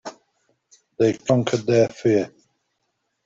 [0.97, 2.31] They conquered their fear.